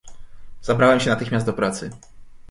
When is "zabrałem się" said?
0.61-1.09